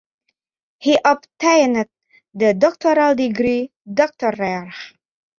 [0.79, 1.85] He obtained
[2.33, 4.71] the doctoral degree Doctor rer.